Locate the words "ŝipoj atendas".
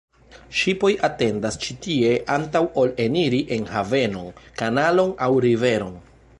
0.59-1.57